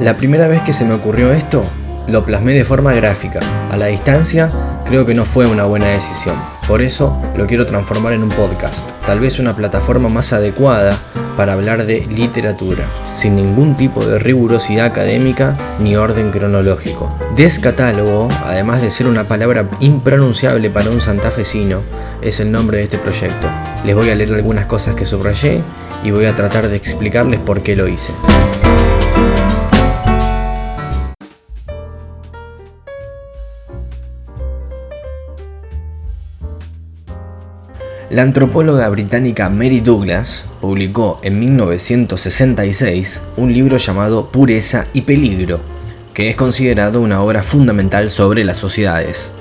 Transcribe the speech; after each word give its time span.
La 0.00 0.16
primera 0.16 0.48
vez 0.48 0.60
que 0.62 0.72
se 0.72 0.84
me 0.84 0.94
ocurrió 0.94 1.32
esto, 1.32 1.62
lo 2.08 2.24
plasmé 2.24 2.52
de 2.52 2.64
forma 2.64 2.92
gráfica. 2.92 3.40
A 3.70 3.76
la 3.76 3.86
distancia, 3.86 4.48
creo 4.86 5.06
que 5.06 5.14
no 5.14 5.24
fue 5.24 5.46
una 5.46 5.64
buena 5.64 5.86
decisión. 5.86 6.34
Por 6.66 6.82
eso 6.82 7.16
lo 7.36 7.46
quiero 7.46 7.64
transformar 7.64 8.12
en 8.12 8.24
un 8.24 8.28
podcast, 8.28 8.90
tal 9.06 9.20
vez 9.20 9.38
una 9.38 9.54
plataforma 9.54 10.08
más 10.08 10.32
adecuada 10.32 10.98
para 11.36 11.52
hablar 11.52 11.86
de 11.86 12.06
literatura, 12.06 12.84
sin 13.14 13.36
ningún 13.36 13.76
tipo 13.76 14.04
de 14.04 14.18
rigurosidad 14.18 14.86
académica 14.86 15.54
ni 15.78 15.96
orden 15.96 16.30
cronológico. 16.32 17.16
Descatálogo, 17.36 18.28
además 18.44 18.82
de 18.82 18.90
ser 18.90 19.06
una 19.06 19.28
palabra 19.28 19.66
impronunciable 19.80 20.70
para 20.70 20.90
un 20.90 21.00
santafesino, 21.00 21.80
es 22.20 22.40
el 22.40 22.50
nombre 22.50 22.78
de 22.78 22.84
este 22.84 22.98
proyecto. 22.98 23.46
Les 23.84 23.94
voy 23.94 24.10
a 24.10 24.14
leer 24.14 24.34
algunas 24.34 24.66
cosas 24.66 24.96
que 24.96 25.06
subrayé 25.06 25.62
y 26.02 26.10
voy 26.10 26.26
a 26.26 26.34
tratar 26.34 26.68
de 26.68 26.76
explicarles 26.76 27.40
por 27.40 27.62
qué 27.62 27.76
lo 27.76 27.88
hice. 27.88 28.12
La 38.14 38.22
antropóloga 38.22 38.88
británica 38.90 39.48
Mary 39.48 39.80
Douglas 39.80 40.46
publicó 40.60 41.18
en 41.24 41.40
1966 41.40 43.22
un 43.36 43.52
libro 43.52 43.76
llamado 43.76 44.30
Pureza 44.30 44.84
y 44.92 45.00
Peligro, 45.00 45.58
que 46.14 46.30
es 46.30 46.36
considerado 46.36 47.00
una 47.00 47.20
obra 47.20 47.42
fundamental 47.42 48.08
sobre 48.10 48.44
las 48.44 48.56
sociedades. 48.56 49.32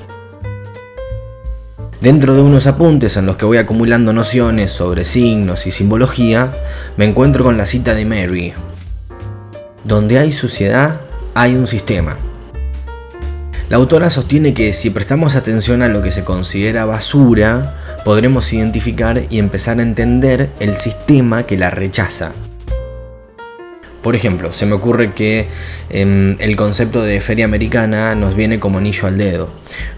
Dentro 2.01 2.33
de 2.33 2.41
unos 2.41 2.65
apuntes 2.65 3.15
en 3.15 3.27
los 3.27 3.35
que 3.35 3.45
voy 3.45 3.57
acumulando 3.57 4.11
nociones 4.11 4.71
sobre 4.71 5.05
signos 5.05 5.67
y 5.67 5.71
simbología, 5.71 6.51
me 6.97 7.05
encuentro 7.05 7.43
con 7.43 7.57
la 7.57 7.67
cita 7.67 7.93
de 7.93 8.05
Mary. 8.05 8.53
Donde 9.83 10.17
hay 10.17 10.33
suciedad, 10.33 11.01
hay 11.35 11.53
un 11.53 11.67
sistema. 11.67 12.17
La 13.69 13.77
autora 13.77 14.09
sostiene 14.09 14.55
que 14.55 14.73
si 14.73 14.89
prestamos 14.89 15.35
atención 15.35 15.83
a 15.83 15.89
lo 15.89 16.01
que 16.01 16.09
se 16.09 16.23
considera 16.23 16.85
basura, 16.85 17.75
podremos 18.03 18.51
identificar 18.53 19.23
y 19.29 19.39
empezar 19.39 19.79
a 19.79 19.83
entender 19.83 20.49
el 20.59 20.77
sistema 20.77 21.43
que 21.43 21.57
la 21.57 21.69
rechaza. 21.69 22.31
Por 24.01 24.17
ejemplo, 24.17 24.51
se 24.51 24.65
me 24.65 24.73
ocurre 24.73 25.13
que 25.13 25.47
em, 25.89 26.35
el 26.39 26.57
concepto 26.57 27.01
de 27.01 27.21
feria 27.21 27.45
americana 27.45 28.15
nos 28.15 28.35
viene 28.35 28.59
como 28.59 28.79
anillo 28.79 29.07
al 29.07 29.17
dedo. 29.17 29.49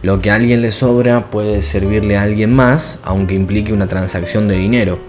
Lo 0.03 0.21
que 0.21 0.29
a 0.29 0.35
alguien 0.35 0.61
le 0.61 0.71
sobra 0.71 1.31
puede 1.31 1.63
servirle 1.63 2.15
a 2.15 2.21
alguien 2.21 2.53
más, 2.53 2.99
aunque 3.03 3.33
implique 3.33 3.73
una 3.73 3.87
transacción 3.87 4.47
de 4.47 4.57
dinero. 4.57 4.99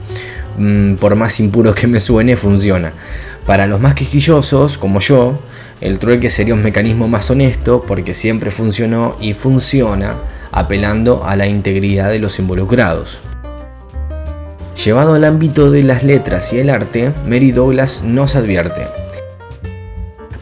Mm, 0.56 0.94
por 0.94 1.14
más 1.14 1.38
impuro 1.40 1.74
que 1.74 1.86
me 1.86 2.00
suene, 2.00 2.36
funciona. 2.36 2.94
Para 3.44 3.66
los 3.66 3.80
más 3.80 3.94
quisquillosos, 3.94 4.78
como 4.78 5.00
yo, 5.00 5.40
el 5.82 5.98
trueque 5.98 6.30
sería 6.30 6.54
un 6.54 6.62
mecanismo 6.62 7.06
más 7.06 7.30
honesto 7.30 7.84
porque 7.86 8.14
siempre 8.14 8.50
funcionó 8.50 9.18
y 9.20 9.34
funciona 9.34 10.16
apelando 10.52 11.24
a 11.24 11.36
la 11.36 11.46
integridad 11.46 12.10
de 12.10 12.18
los 12.18 12.38
involucrados. 12.38 13.20
Llevado 14.84 15.14
al 15.14 15.24
ámbito 15.24 15.70
de 15.70 15.82
las 15.82 16.02
letras 16.02 16.52
y 16.52 16.58
el 16.58 16.68
arte, 16.70 17.12
Mary 17.26 17.50
Douglas 17.50 18.04
nos 18.04 18.36
advierte. 18.36 18.86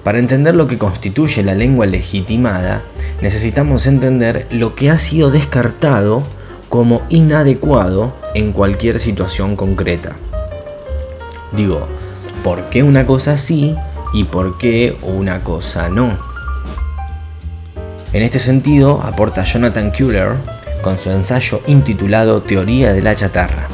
Para 0.02 0.18
entender 0.18 0.54
lo 0.54 0.66
que 0.66 0.76
constituye 0.76 1.42
la 1.42 1.54
lengua 1.54 1.86
legitimada, 1.86 2.82
necesitamos 3.22 3.86
entender 3.86 4.46
lo 4.50 4.74
que 4.74 4.90
ha 4.90 4.98
sido 4.98 5.30
descartado 5.30 6.22
como 6.68 7.02
inadecuado 7.08 8.14
en 8.34 8.52
cualquier 8.52 9.00
situación 9.00 9.56
concreta. 9.56 10.16
Digo, 11.52 11.86
¿por 12.42 12.68
qué 12.70 12.82
una 12.82 13.06
cosa 13.06 13.38
sí 13.38 13.76
y 14.12 14.24
por 14.24 14.58
qué 14.58 14.96
una 15.02 15.44
cosa 15.44 15.88
no? 15.88 16.33
En 18.14 18.22
este 18.22 18.38
sentido, 18.38 19.00
aporta 19.02 19.42
Jonathan 19.42 19.90
Kuller 19.90 20.36
con 20.82 21.00
su 21.00 21.10
ensayo 21.10 21.62
intitulado 21.66 22.42
Teoría 22.42 22.92
de 22.92 23.02
la 23.02 23.16
chatarra. 23.16 23.66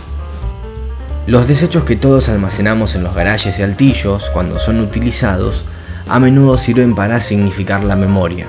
Los 1.27 1.47
desechos 1.47 1.85
que 1.85 1.97
todos 1.97 2.31
almacenamos 2.31 2.95
en 2.95 3.05
los 3.05 3.15
garajes 3.15 3.59
y 3.59 3.63
altillos, 3.63 4.31
cuando 4.33 4.59
son 4.59 4.81
utilizados, 4.81 5.63
a 6.09 6.19
menudo 6.19 6.57
sirven 6.57 6.95
para 6.95 7.21
significar 7.21 7.85
la 7.85 7.97
memoria. 7.97 8.47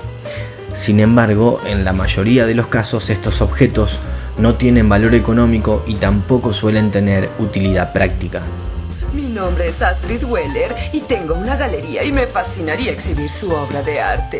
Sin 0.75 1.01
embargo, 1.01 1.59
en 1.65 1.83
la 1.83 1.91
mayoría 1.91 2.45
de 2.45 2.55
los 2.55 2.67
casos 2.67 3.09
estos 3.09 3.41
objetos 3.41 3.99
no 4.37 4.55
tienen 4.55 4.87
valor 4.87 5.13
económico 5.13 5.83
y 5.85 5.95
tampoco 5.95 6.53
suelen 6.53 6.91
tener 6.91 7.29
utilidad 7.37 7.91
práctica. 7.91 8.41
Mi 9.11 9.23
nombre 9.23 9.67
es 9.67 9.81
Astrid 9.81 10.23
Weller 10.23 10.73
y 10.93 11.01
tengo 11.01 11.33
una 11.33 11.57
galería 11.57 12.01
y 12.05 12.13
me 12.13 12.27
fascinaría 12.27 12.93
exhibir 12.93 13.29
su 13.29 13.51
obra 13.51 13.81
de 13.81 13.99
arte. 13.99 14.39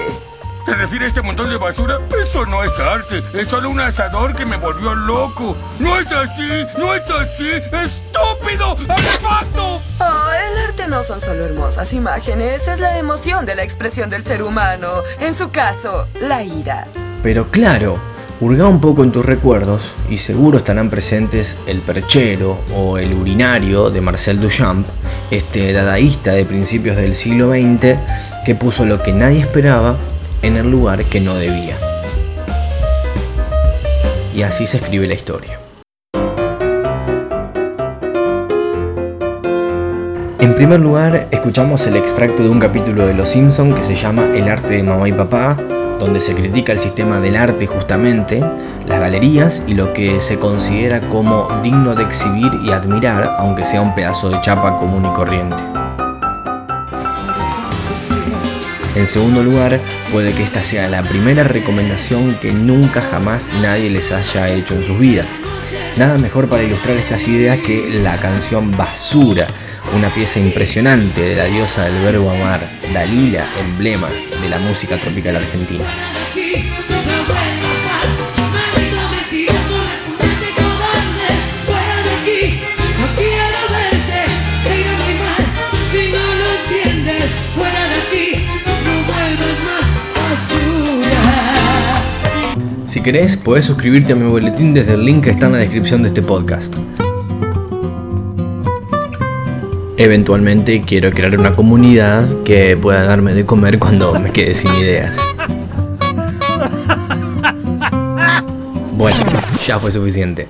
¿Te 0.66 0.76
refieres 0.76 1.08
a 1.08 1.10
este 1.10 1.22
montón 1.24 1.50
de 1.50 1.58
basura? 1.58 2.00
Eso 2.22 2.46
no 2.46 2.64
es 2.64 2.80
arte, 2.80 3.24
es 3.34 3.48
solo 3.48 3.70
un 3.70 3.80
asador 3.80 4.36
que 4.36 4.46
me 4.46 4.58
volvió 4.58 4.94
loco. 4.94 5.58
No 5.80 6.00
es 6.00 6.12
así, 6.12 6.66
no 6.78 6.94
es 6.94 7.10
así, 7.10 7.50
estúpido, 7.50 8.78
artefacto. 8.88 9.82
Oh, 10.00 10.30
el 10.52 10.70
arte 10.70 10.88
no 10.88 11.04
son 11.04 11.20
solo 11.20 11.46
hermosas 11.46 11.92
imágenes, 11.94 12.68
es 12.68 12.80
la 12.80 13.00
emoción 13.00 13.46
de 13.48 13.56
la 13.56 13.64
expresión 13.64 14.12
del 14.12 14.24
ser 14.24 14.44
humano. 14.44 14.88
En 15.20 15.34
su 15.34 15.50
caso, 15.50 16.08
la 16.22 16.44
ira. 16.44 16.86
Pero 17.24 17.50
claro, 17.50 17.98
hurga 18.40 18.68
un 18.68 18.80
poco 18.80 19.04
en 19.04 19.12
tus 19.12 19.26
recuerdos 19.26 19.96
y 20.10 20.18
seguro 20.18 20.60
estarán 20.60 20.92
presentes 20.92 21.58
El 21.66 21.80
Perchero 21.80 22.60
o 22.76 23.00
El 23.00 23.14
Urinario 23.14 23.90
de 23.90 24.02
Marcel 24.02 24.40
Duchamp, 24.40 24.88
este 25.32 25.74
dadaísta 25.74 26.34
de 26.34 26.46
principios 26.46 26.98
del 26.98 27.16
siglo 27.16 27.52
XX 27.52 27.98
que 28.46 28.56
puso 28.56 28.86
lo 28.86 29.02
que 29.02 29.12
nadie 29.12 29.40
esperaba 29.40 29.96
en 30.42 30.58
el 30.58 30.70
lugar 30.70 31.04
que 31.06 31.20
no 31.20 31.36
debía. 31.36 31.76
Y 34.36 34.44
así 34.44 34.66
se 34.66 34.78
escribe 34.78 35.08
la 35.08 35.14
historia. 35.14 35.60
En 40.40 40.56
primer 40.56 40.80
lugar, 40.80 41.28
escuchamos 41.32 41.86
el 41.88 41.96
extracto 41.96 42.44
de 42.44 42.50
un 42.50 42.60
capítulo 42.60 43.06
de 43.06 43.14
Los 43.14 43.30
Simpson 43.30 43.74
que 43.74 43.84
se 43.84 43.96
llama 43.96 44.26
El 44.34 44.48
arte 44.48 44.76
de 44.76 44.84
mamá 44.84 45.08
y 45.08 45.14
papá, 45.14 45.58
donde 46.00 46.20
se 46.20 46.34
critica 46.34 46.72
el 46.72 46.80
sistema 46.80 47.20
del 47.20 47.36
arte 47.36 47.68
justamente, 47.68 48.44
las 48.86 49.00
galerías 49.00 49.64
y 49.68 49.76
lo 49.76 49.94
que 49.94 50.22
se 50.22 50.40
considera 50.40 51.08
como 51.08 51.48
digno 51.62 51.94
de 51.94 52.04
exhibir 52.04 52.52
y 52.64 52.72
admirar, 52.72 53.36
aunque 53.38 53.66
sea 53.66 53.82
un 53.82 53.94
pedazo 53.94 54.30
de 54.30 54.42
chapa 54.42 54.78
común 54.78 55.06
y 55.06 55.14
corriente. 55.14 55.58
En 58.96 59.08
segundo 59.08 59.44
lugar, 59.44 59.80
puede 60.12 60.34
que 60.34 60.44
esta 60.44 60.62
sea 60.62 60.90
la 60.90 61.04
primera 61.04 61.44
recomendación 61.44 62.36
que 62.36 62.52
nunca 62.52 63.02
jamás 63.02 63.54
nadie 63.62 63.90
les 63.90 64.12
haya 64.12 64.50
hecho 64.50 64.76
en 64.76 64.84
sus 64.84 65.00
vidas. 65.00 65.28
Nada 65.98 66.18
mejor 66.18 66.50
para 66.50 66.64
ilustrar 66.64 66.98
estas 66.98 67.28
ideas 67.28 67.60
que 67.60 67.90
la 67.90 68.18
canción 68.18 68.72
Basura, 68.76 69.48
una 69.96 70.10
pieza 70.10 70.40
impresionante 70.40 71.22
de 71.22 71.36
la 71.36 71.46
diosa 71.46 71.86
del 71.86 72.04
verbo 72.04 72.30
amar, 72.30 72.60
Dalila, 72.94 73.46
emblema 73.60 74.10
de 74.42 74.50
la 74.50 74.60
música 74.60 74.98
tropical 74.98 75.38
argentina. 75.38 75.86
Si 93.02 93.06
querés, 93.06 93.36
podés 93.36 93.66
suscribirte 93.66 94.14
a 94.14 94.16
mi 94.16 94.30
boletín 94.30 94.76
desde 94.76 94.94
el 94.94 95.04
link 95.04 95.24
que 95.24 95.32
está 95.32 95.48
en 95.48 95.54
la 95.54 95.58
descripción 95.58 96.04
de 96.04 96.10
este 96.10 96.22
podcast. 96.22 96.78
Eventualmente 99.98 100.84
quiero 100.84 101.10
crear 101.10 101.36
una 101.36 101.56
comunidad 101.56 102.44
que 102.44 102.78
pueda 102.78 103.02
darme 103.02 103.34
de 103.34 103.44
comer 103.44 103.80
cuando 103.80 104.14
me 104.20 104.30
quede 104.30 104.54
sin 104.54 104.72
ideas. 104.76 105.20
Bueno, 108.96 109.18
ya 109.66 109.80
fue 109.80 109.90
suficiente. 109.90 110.48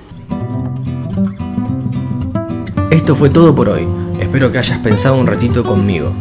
Esto 2.90 3.14
fue 3.14 3.30
todo 3.30 3.54
por 3.54 3.70
hoy. 3.70 3.88
Espero 4.20 4.52
que 4.52 4.58
hayas 4.58 4.78
pensado 4.80 5.16
un 5.16 5.26
ratito 5.26 5.64
conmigo. 5.64 6.14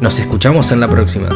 Nos 0.00 0.18
escuchamos 0.18 0.72
en 0.72 0.80
la 0.80 0.88
próxima. 0.88 1.28